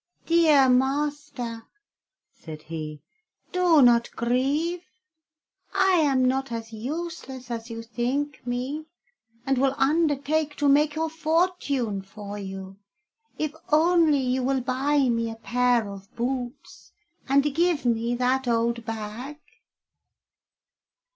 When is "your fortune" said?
10.95-12.01